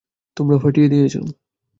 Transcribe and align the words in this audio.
তোমরা 0.37 0.57
ফাটিয়ে 0.57 0.87
দিয়েছ। 0.87 1.15